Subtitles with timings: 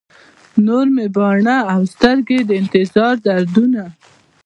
[0.65, 3.83] نور مې باڼه او سترګي، د انتظار دردونه